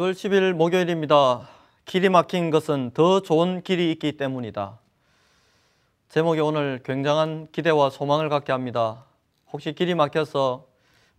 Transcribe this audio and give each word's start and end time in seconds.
6월 0.00 0.12
10일 0.12 0.54
목요일입니다. 0.54 1.46
길이 1.84 2.08
막힌 2.08 2.48
것은 2.48 2.92
더 2.94 3.20
좋은 3.20 3.62
길이 3.62 3.92
있기 3.92 4.16
때문이다. 4.16 4.78
제목이 6.08 6.40
오늘 6.40 6.80
굉장한 6.82 7.48
기대와 7.52 7.90
소망을 7.90 8.30
갖게 8.30 8.50
합니다. 8.50 9.04
혹시 9.52 9.74
길이 9.74 9.94
막혀서 9.94 10.66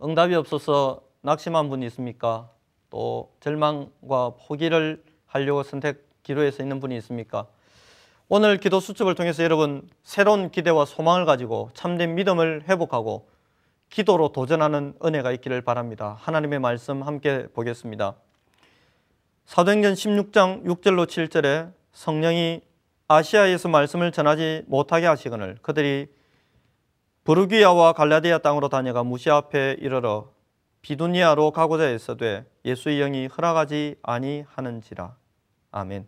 응답이 0.02 0.34
없어서 0.34 1.00
낙심한 1.20 1.68
분 1.68 1.84
있습니까? 1.84 2.50
또 2.90 3.32
절망과 3.38 4.32
포기를 4.48 5.04
하려고 5.26 5.62
선택 5.62 6.04
기로에서 6.24 6.64
있는 6.64 6.80
분이 6.80 6.96
있습니까? 6.96 7.46
오늘 8.28 8.56
기도 8.58 8.80
수첩을 8.80 9.14
통해서 9.14 9.44
여러분 9.44 9.88
새로운 10.02 10.50
기대와 10.50 10.86
소망을 10.86 11.24
가지고 11.24 11.70
참된 11.74 12.16
믿음을 12.16 12.64
회복하고 12.68 13.28
기도로 13.90 14.32
도전하는 14.32 14.94
은혜가 15.04 15.30
있기를 15.30 15.60
바랍니다. 15.60 16.16
하나님의 16.18 16.58
말씀 16.58 17.04
함께 17.04 17.46
보겠습니다. 17.54 18.16
사도행전 19.44 19.94
16장 19.94 20.64
6절로 20.64 21.06
7절에 21.06 21.72
성령이 21.92 22.62
아시아에서 23.08 23.68
말씀을 23.68 24.12
전하지 24.12 24.64
못하게 24.66 25.06
하시거늘 25.06 25.58
그들이 25.60 26.06
부르기아와 27.24 27.92
갈라디아 27.92 28.38
땅으로 28.38 28.68
다녀가 28.68 29.02
무시 29.04 29.30
앞에 29.30 29.76
이르러 29.78 30.32
비두니아로 30.80 31.50
가고자 31.50 31.84
했어되 31.84 32.44
예수의 32.64 32.98
영이 32.98 33.26
허락하지 33.26 33.96
아니하는지라. 34.02 35.16
아멘. 35.70 36.06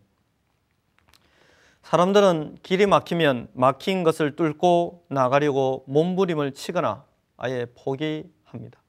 사람들은 1.82 2.58
길이 2.62 2.86
막히면 2.86 3.48
막힌 3.52 4.02
것을 4.04 4.36
뚫고 4.36 5.04
나가려고 5.08 5.84
몸부림을 5.86 6.52
치거나 6.52 7.04
아예 7.36 7.66
포기합니다. 7.76 8.80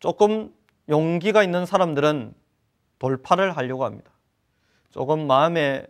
조금 0.00 0.52
용기가 0.88 1.42
있는 1.44 1.66
사람들은 1.66 2.34
돌파를 3.00 3.56
하려고 3.56 3.84
합니다. 3.84 4.12
조금 4.90 5.26
마음에 5.26 5.86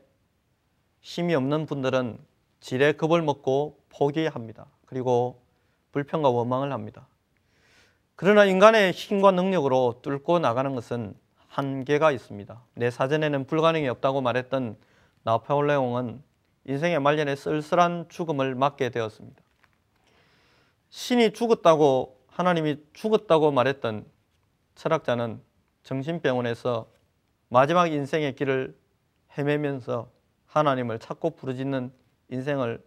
힘이 1.02 1.34
없는 1.34 1.66
분들은 1.66 2.18
지레 2.60 2.92
겁을 2.92 3.20
먹고 3.20 3.78
포기합니다. 3.90 4.66
그리고 4.86 5.42
불평과 5.92 6.30
원망을 6.30 6.72
합니다. 6.72 7.06
그러나 8.16 8.44
인간의 8.44 8.92
힘과 8.92 9.32
능력으로 9.32 10.00
뚫고 10.02 10.38
나가는 10.38 10.74
것은 10.74 11.14
한계가 11.48 12.12
있습니다. 12.12 12.62
내 12.74 12.90
사전에는 12.90 13.46
불가능이 13.46 13.88
없다고 13.88 14.20
말했던 14.20 14.76
나폴레옹은 15.24 16.22
인생의 16.66 17.00
말년에 17.00 17.34
쓸쓸한 17.34 18.06
죽음을 18.08 18.54
맞게 18.54 18.90
되었습니다. 18.90 19.42
신이 20.90 21.32
죽었다고 21.32 22.20
하나님이 22.28 22.76
죽었다고 22.92 23.50
말했던 23.50 24.04
철학자는 24.74 25.40
정신병원에서 25.82 26.99
마지막 27.50 27.88
인생의 27.88 28.36
길을 28.36 28.76
헤매면서 29.36 30.08
하나님을 30.46 31.00
찾고 31.00 31.30
부르짖는 31.30 31.92
인생을 32.30 32.82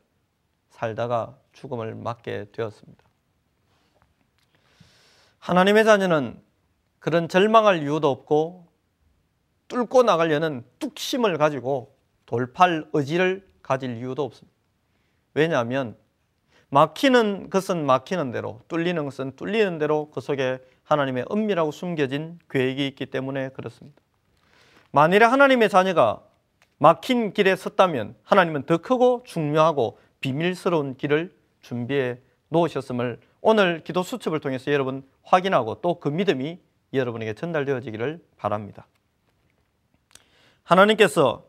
살다가 0.70 1.38
죽음을 1.52 1.96
맞게 1.96 2.48
되었습니다. 2.54 3.04
하나님의 5.40 5.84
자녀는 5.84 6.42
그런 7.00 7.28
절망할 7.28 7.84
이유도 7.84 8.10
없고 8.10 8.68
뚫고 9.68 10.04
나가려는 10.04 10.64
뚝심을 10.80 11.38
가지고 11.38 11.98
돌팔 12.26 12.90
의지를 12.94 13.46
가질 13.62 13.98
이유도 13.98 14.24
없습니다. 14.24 14.58
왜냐하면 15.34 15.98
막히는 16.70 17.50
것은 17.50 17.86
막히는 17.86 18.32
대로 18.32 18.62
뚫리는 18.70 19.04
것은 19.04 19.36
뚫리는 19.36 19.78
대로 19.78 20.10
그 20.12 20.22
속에 20.22 20.60
하나님의 20.84 21.26
은밀하고 21.30 21.72
숨겨진 21.72 22.40
계획이 22.50 22.88
있기 22.88 23.08
때문에 23.08 23.50
그렇습니다. 23.50 24.03
만일에 24.94 25.26
하나님의 25.26 25.70
자녀가 25.70 26.22
막힌 26.78 27.34
길에 27.34 27.56
섰다면 27.56 28.16
하나님은 28.22 28.68
더 28.68 28.78
크고 28.78 29.24
중요하고 29.26 29.98
비밀스러운 30.20 30.98
길을 30.98 31.36
준비해 31.62 32.20
놓으셨음을 32.50 33.20
오늘 33.42 33.84
기도 33.84 34.04
수첩을 34.04 34.40
통해서 34.40 34.72
여러분 34.72 35.04
확인하고 35.24 35.82
또 35.82 36.00
그 36.00 36.10
믿음이 36.10 36.60
여러분에게 36.94 37.34
전달되어지기를 37.34 38.24
바랍니다. 38.38 38.86
하나님께서 40.64 41.48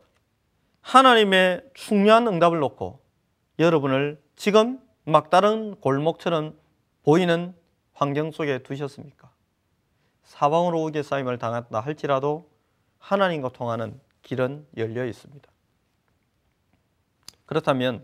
하나님의 0.81 1.69
중요한 1.75 2.27
응답을 2.27 2.57
놓고 2.57 2.99
여러분을 3.59 4.19
지금 4.35 4.79
막다른 5.03 5.75
골목처럼 5.75 6.57
보이는 7.03 7.53
환경 7.93 8.31
속에 8.31 8.63
두셨습니까? 8.63 9.29
사방으로 10.23 10.83
우게 10.83 11.03
쌓임을 11.03 11.37
당했다 11.37 11.79
할지라도 11.79 12.54
하나님과 13.05 13.49
통하는 13.49 13.99
길은 14.23 14.65
열려 14.77 15.05
있습니다. 15.05 15.47
그렇다면 17.45 18.03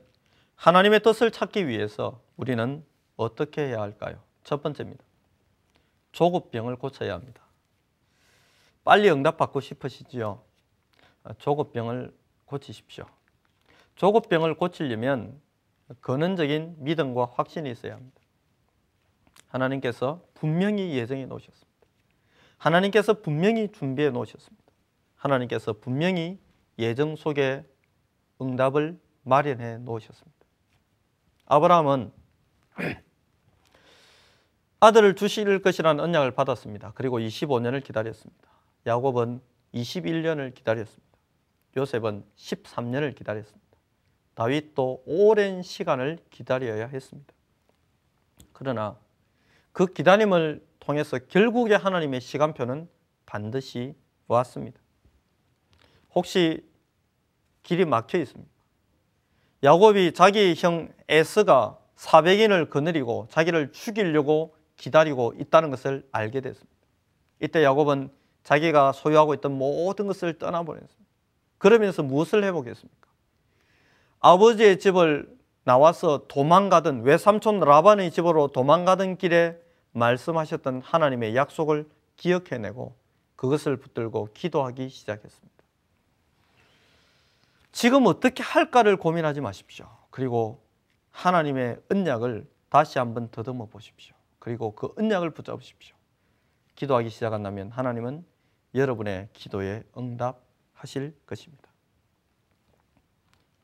하나님의 0.56 1.00
뜻을 1.00 1.32
찾기 1.32 1.68
위해서 1.68 2.22
우리는 2.38 2.86
어떻게 3.18 3.64
해야 3.64 3.82
할까요? 3.82 4.22
첫 4.44 4.62
번째입니다. 4.62 5.04
조급병을 6.12 6.76
고쳐야 6.76 7.16
합니다. 7.16 7.42
빨리 8.84 9.10
응답받고 9.10 9.60
싶으시지요? 9.60 10.44
조급병을 11.40 12.16
고치십시오. 12.46 13.06
조급병을 13.96 14.54
고치려면 14.54 15.42
근원적인 16.02 16.76
믿음과 16.78 17.32
확신이 17.34 17.72
있어야 17.72 17.96
합니다. 17.96 18.22
하나님께서 19.48 20.22
분명히 20.36 20.96
예정해 20.96 21.26
놓으셨습니다. 21.26 21.72
하나님께서 22.60 23.22
분명히 23.22 23.72
준비해 23.72 24.12
놓으셨습니다. 24.12 24.61
하나님께서 25.22 25.74
분명히 25.74 26.40
예정 26.80 27.16
속에 27.16 27.64
응답을 28.42 29.00
마련해 29.24 29.78
놓으셨습니다. 29.80 30.40
아브라함은 31.46 32.12
아들을 34.80 35.16
주실 35.16 35.62
것이라는 35.62 36.04
언약을 36.04 36.32
받았습니다. 36.32 36.94
그리고 36.96 37.20
25년을 37.20 37.84
기다렸습니다. 37.84 38.50
야곱은 38.88 39.42
21년을 39.76 40.56
기다렸습니다. 40.56 41.18
요셉은 41.78 42.26
13년을 42.36 43.16
기다렸습니다. 43.16 43.62
다윗도 44.34 45.04
오랜 45.06 45.62
시간을 45.62 46.18
기다려야 46.32 46.88
했습니다. 46.88 47.32
그러나 48.54 48.98
그 49.72 49.86
기다림을 49.86 50.66
통해서 50.80 51.20
결국에 51.20 51.76
하나님의 51.76 52.22
시간표는 52.22 52.90
반드시 53.28 53.94
왔습니다. 54.28 54.82
혹시 56.14 56.64
길이 57.64 57.86
막혀 57.86 58.18
있습니까? 58.20 58.52
야곱이 59.64 60.14
자기 60.14 60.56
형 60.58 60.90
에스가 61.08 61.78
400인을 61.96 62.70
거느리고 62.70 63.28
자기를 63.30 63.72
죽이려고 63.72 64.56
기다리고 64.76 65.34
있다는 65.38 65.70
것을 65.70 66.08
알게 66.12 66.42
됐습니다. 66.42 66.72
이때 67.40 67.64
야곱은 67.64 68.10
자기가 68.44 68.92
소유하고 68.92 69.36
있던 69.36 69.52
모든 69.58 70.08
것을 70.08 70.38
떠나보냈습니다. 70.40 71.12
그러면서 71.60 72.02
무엇을 72.02 72.44
해보겠습니까? 72.44 73.08
아버지의 74.20 74.80
집을 74.80 75.30
나와서 75.64 76.26
도망가던 76.28 77.04
외삼촌 77.04 77.60
라반의 77.60 78.10
집으로 78.10 78.48
도망가던 78.48 79.18
길에 79.18 79.60
말씀하셨던 79.92 80.82
하나님의 80.82 81.36
약속을 81.36 81.88
기억해내고 82.16 82.96
그것을 83.36 83.78
붙들고 83.78 84.30
기도하기 84.34 84.90
시작했습니다. 84.90 85.51
지금 87.72 88.06
어떻게 88.06 88.44
할까를 88.44 88.98
고민하지 88.98 89.42
마십시오. 89.42 89.88
그리고 90.10 90.64
하나님의 91.12 91.82
언약을 91.90 92.50
다시 92.70 93.00
한번 93.00 93.30
더듬어 93.30 93.66
보십시오. 93.68 94.16
그리고 94.40 94.76
그 94.76 94.94
언약을 94.98 95.32
붙잡으십시오. 95.32 95.96
기도하기 96.76 97.10
시작한다면 97.10 97.72
하나님은 97.72 98.26
여러분의 98.74 99.30
기도에 99.34 99.84
응답하실 99.98 101.16
것입니다. 101.26 101.70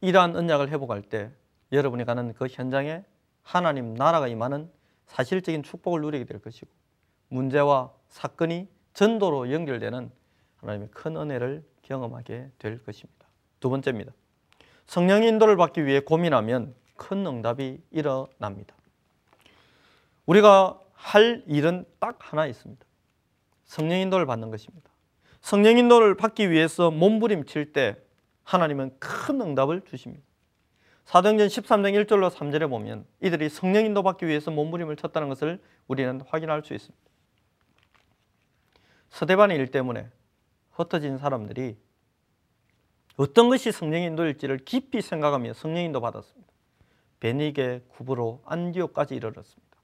이러한 0.01 0.35
언약을 0.35 0.69
회복할 0.69 1.01
때 1.01 1.31
여러분이 1.71 2.05
가는 2.05 2.33
그 2.33 2.47
현장에 2.47 3.03
하나님 3.41 3.93
나라가 3.93 4.27
임하는 4.27 4.71
사실적인 5.05 5.63
축복을 5.63 6.01
누리게 6.01 6.25
될 6.25 6.39
것이고 6.39 6.69
문제와 7.29 7.91
사건이 8.09 8.69
전도로 8.93 9.51
연결되는 9.51 10.11
하나님의 10.57 10.89
큰 10.91 11.17
은혜를 11.17 11.65
경험하게 11.81 12.51
될 12.59 12.83
것입니다. 12.83 13.16
두 13.59 13.69
번째입니다. 13.69 14.11
성령 14.85 15.23
인도를 15.23 15.57
받기 15.57 15.85
위해 15.85 15.99
고민하면 15.99 16.73
큰 16.95 17.25
응답이 17.25 17.81
일어납니다. 17.91 18.75
우리가 20.25 20.79
할 20.93 21.43
일은 21.47 21.85
딱 21.99 22.17
하나 22.19 22.45
있습니다. 22.47 22.85
성령 23.65 23.99
인도를 23.99 24.25
받는 24.25 24.49
것입니다. 24.49 24.89
성령 25.41 25.77
인도를 25.77 26.15
받기 26.15 26.49
위해서 26.49 26.91
몸부림칠 26.91 27.73
때 27.73 27.97
하나님은 28.43 28.97
큰 28.99 29.41
응답을 29.41 29.81
주십니다. 29.81 30.23
사도행전 31.05 31.47
13장 31.47 32.05
1절로 32.05 32.29
3절에 32.29 32.69
보면 32.69 33.05
이들이 33.21 33.47
성령 33.47 33.85
인도 33.85 34.03
받기 34.03 34.27
위해서 34.27 34.51
몸부림을 34.51 34.97
쳤다는 34.97 35.29
것을 35.29 35.61
우리는 35.87 36.19
확인할 36.27 36.63
수 36.63 36.73
있습니다. 36.73 37.07
서대반의 39.09 39.57
일 39.57 39.67
때문에 39.67 40.09
흩어진 40.71 41.17
사람들이 41.17 41.77
어떤 43.17 43.49
것이 43.49 43.71
성령의 43.71 44.07
인도일지를 44.07 44.59
깊이 44.59 45.01
생각하며 45.01 45.53
성령 45.53 45.83
인도 45.83 45.99
받았습니다. 45.99 46.53
베니게, 47.19 47.81
구브로, 47.89 48.43
안디오까지 48.45 49.15
이르렀습니다. 49.15 49.77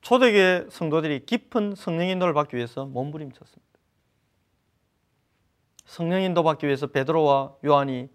초대교회 0.00 0.68
성도들이 0.70 1.26
깊은 1.26 1.74
성령 1.76 2.08
인도를 2.08 2.32
받기 2.32 2.56
위해서 2.56 2.86
몸부림쳤습니다. 2.86 3.78
성령 5.84 6.22
인도 6.22 6.42
받기 6.42 6.66
위해서 6.66 6.86
베드로와 6.86 7.56
요한이 7.64 8.08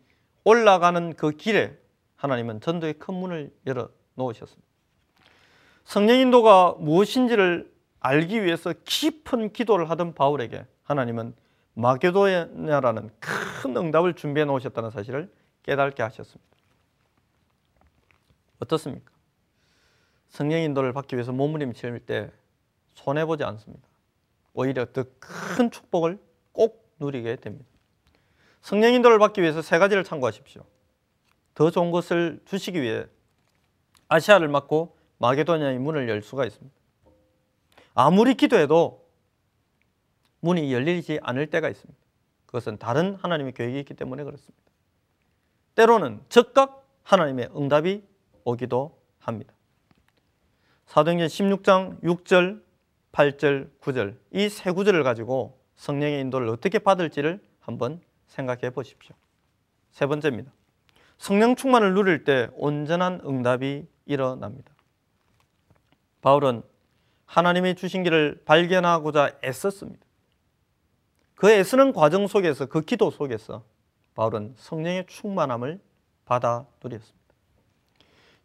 올라가는 0.44 1.14
그 1.14 1.32
길에 1.32 1.78
하나님은 2.16 2.62
전도의 2.62 2.94
큰 2.94 3.14
문을 3.14 3.54
열어 3.68 3.90
놓으셨습니다. 4.16 4.68
성령 5.84 6.18
인도가 6.18 6.76
무엇인지를 6.80 7.72
알기 8.00 8.44
위해서 8.44 8.74
깊은 8.86 9.54
기도를 9.54 9.90
하던 9.90 10.14
바울에게 10.14 10.66
하나님은 10.84 11.36
마게도냐라는 11.76 13.10
큰 13.20 13.78
응답을 13.78 14.14
준비해 14.14 14.46
놓으셨다는 14.46 14.92
사실을 14.92 15.32
깨닫게 15.64 16.04
하셨습니다. 16.04 16.52
어떻습니까? 18.60 19.12
성령 20.30 20.62
인도를 20.62 20.94
받기 20.94 21.16
위해서 21.16 21.32
몸부림칠 21.32 22.00
때 22.06 22.32
손해 22.94 23.26
보지 23.26 23.44
않습니다. 23.44 23.88
오히려 24.54 24.86
더 24.86 25.06
큰 25.20 25.70
축복을 25.72 26.20
꼭 26.52 26.96
누리게 27.00 27.36
됩니다. 27.38 27.66
성령 28.62 28.94
인도를 28.94 29.20
받기 29.20 29.42
위해서 29.42 29.62
세 29.62 29.78
가지를 29.78 30.04
참고하십시오. 30.04 30.64
더 31.54 31.70
좋은 31.70 31.92
것을 31.92 32.42
주시기 32.46 32.82
위해 32.82 33.06
아시아를 34.08 34.48
막고 34.48 34.98
마게도냐의 35.18 35.80
문을 35.80 36.10
열 36.10 36.22
수가 36.22 36.46
있습니다. 36.46 36.76
아무리 37.94 38.36
기도해도 38.36 39.03
문이 40.44 40.74
열리지 40.74 41.20
않을 41.24 41.48
때가 41.48 41.70
있습니다. 41.70 42.00
그것은 42.46 42.78
다른 42.78 43.16
하나님의 43.16 43.54
계획이 43.54 43.80
있기 43.80 43.94
때문에 43.94 44.24
그렇습니다. 44.26 44.62
때로는 45.76 46.20
즉각 46.28 46.86
하나님의 47.04 47.50
응답이 47.56 48.04
오기도 48.44 49.00
합니다. 49.20 49.54
사도행전 50.86 51.28
16장 51.28 52.02
6절, 52.02 52.62
8절, 53.14 53.70
9절 53.80 54.18
이 54.32 54.50
세 54.50 54.72
구절을 54.72 55.04
가지고 55.04 55.58
성령의 55.78 56.20
인도를 56.22 56.50
어떻게 56.50 56.78
받을지를 56.78 57.42
한번 57.62 58.02
생각해 58.28 58.72
보십시오. 58.72 59.16
세 59.92 60.06
번째입니다. 60.08 60.52
성령 61.18 61.56
충만을 61.56 61.94
누릴 61.94 62.26
때 62.26 62.50
온전한 62.56 63.22
응답이 63.26 63.88
일어납니다. 64.06 64.74
바울은 66.22 66.64
하나님이 67.26 67.76
주신 67.76 68.04
길을 68.04 68.44
발견하고자 68.46 69.40
애썼습니다. 69.42 70.06
그 71.36 71.50
애쓰는 71.50 71.94
과정 71.94 72.28
속에서 72.28 72.66
그 72.68 72.82
기도 72.82 73.12
속에서 73.12 73.64
바울은 74.16 74.56
성령의 74.58 75.06
충만함을 75.08 75.80
받아 76.26 76.66
누렸습니다. 76.84 77.24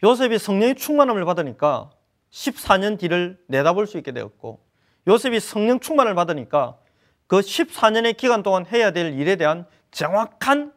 요셉이 0.02 0.38
성령의 0.38 0.76
충만함을 0.76 1.24
받으니까 1.24 1.90
14년 2.30 2.98
뒤를 2.98 3.42
내다볼 3.46 3.86
수 3.86 3.98
있게 3.98 4.12
되었고 4.12 4.60
요셉이 5.06 5.40
성령 5.40 5.80
충만을 5.80 6.14
받으니까 6.14 6.78
그 7.26 7.40
14년의 7.40 8.16
기간 8.16 8.42
동안 8.42 8.66
해야 8.66 8.90
될 8.90 9.12
일에 9.18 9.36
대한 9.36 9.66
정확한 9.90 10.72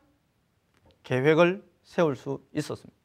계획을 1.03 1.63
세울 1.83 2.15
수 2.15 2.41
있었습니다. 2.53 2.95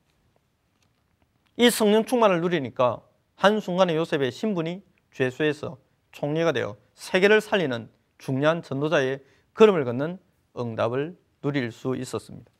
이 1.56 1.70
성령 1.70 2.04
충만을 2.04 2.40
누리니까 2.40 3.00
한순간에 3.34 3.96
요셉의 3.96 4.32
신분이 4.32 4.82
죄수에서 5.12 5.78
총리가 6.12 6.52
되어 6.52 6.76
세계를 6.94 7.40
살리는 7.40 7.88
중요한 8.18 8.62
전도자의 8.62 9.22
걸음을 9.54 9.84
걷는 9.84 10.18
응답을 10.56 11.16
누릴 11.42 11.72
수 11.72 11.96
있었습니다. 11.96 12.50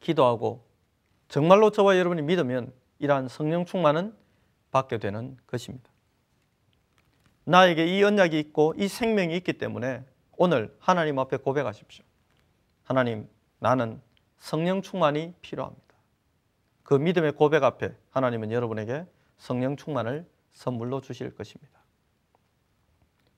기도하고 0.00 0.64
정말로 1.28 1.70
저와 1.70 1.98
여러분이 1.98 2.22
믿으면 2.22 2.72
이러한 2.98 3.28
성령 3.28 3.64
충만은 3.64 4.14
받게 4.70 4.98
되는 4.98 5.36
것입니다. 5.46 5.90
나에게 7.44 7.86
이 7.86 8.02
언약이 8.02 8.38
있고 8.38 8.74
이 8.76 8.88
생명이 8.88 9.36
있기 9.36 9.54
때문에 9.54 10.04
오늘 10.36 10.74
하나님 10.78 11.18
앞에 11.18 11.36
고백하십시오. 11.38 12.04
하나님, 12.82 13.28
나는 13.58 14.00
성령 14.38 14.82
충만이 14.82 15.34
필요합니다. 15.40 15.84
그 16.82 16.94
믿음의 16.94 17.32
고백 17.32 17.62
앞에 17.62 17.94
하나님은 18.10 18.52
여러분에게 18.52 19.06
성령 19.36 19.76
충만을 19.76 20.26
선물로 20.52 21.00
주실 21.00 21.34
것입니다. 21.34 21.83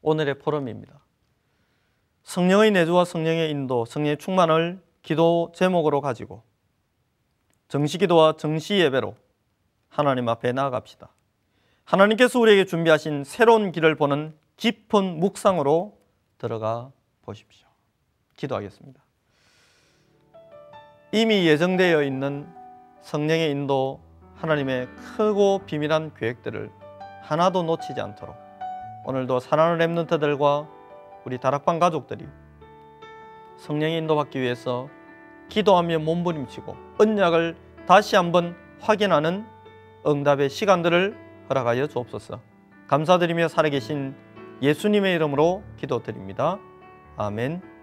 오늘의 0.02 0.38
포럼입니다. 0.38 1.00
성령의 2.22 2.72
내주와 2.72 3.04
성령의 3.04 3.50
인도, 3.50 3.84
성령의 3.84 4.18
충만을 4.18 4.82
기도 5.02 5.52
제목으로 5.54 6.00
가지고 6.00 6.42
정시 7.68 7.98
기도와 7.98 8.36
정시 8.36 8.74
예배로 8.80 9.16
하나님 9.88 10.28
앞에 10.28 10.52
나아갑시다. 10.52 11.08
하나님께서 11.84 12.40
우리에게 12.40 12.64
준비하신 12.64 13.24
새로운 13.24 13.70
길을 13.70 13.94
보는 13.94 14.36
깊은 14.56 15.20
묵상으로 15.20 15.96
들어가 16.38 16.90
보십시오. 17.22 17.68
기도하겠습니다. 18.36 19.00
이미 21.12 21.46
예정되어 21.46 22.02
있는 22.02 22.46
성령의 23.02 23.50
인도, 23.50 24.02
하나님의 24.34 24.88
크고 25.16 25.62
비밀한 25.66 26.12
계획들을 26.14 26.70
하나도 27.22 27.62
놓치지 27.62 28.00
않도록 28.00 28.45
오늘도 29.08 29.38
사랑하는 29.38 29.86
랩런트들과 29.86 30.66
우리 31.24 31.38
다락방 31.38 31.78
가족들이 31.78 32.26
성령의 33.56 33.98
인도받기 33.98 34.40
위해서 34.40 34.88
기도하며 35.48 36.00
몸부림치고 36.00 36.76
언약을 36.98 37.56
다시 37.86 38.16
한번 38.16 38.56
확인하는 38.80 39.46
응답의 40.04 40.50
시간들을 40.50 41.16
허락하여 41.48 41.86
주옵소서. 41.86 42.40
감사드리며 42.88 43.46
살아계신 43.46 44.16
예수님의 44.60 45.14
이름으로 45.14 45.62
기도드립니다. 45.76 46.58
아멘. 47.16 47.75